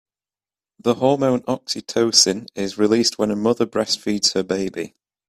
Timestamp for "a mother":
3.29-3.67